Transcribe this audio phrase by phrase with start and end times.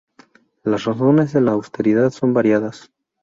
[0.63, 2.91] Las razones de la austeridad son variadas.